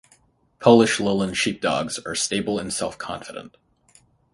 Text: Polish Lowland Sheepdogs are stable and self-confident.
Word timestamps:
Polish 0.59 0.99
Lowland 0.99 1.37
Sheepdogs 1.37 1.99
are 2.07 2.15
stable 2.15 2.57
and 2.57 2.73
self-confident. 2.73 3.55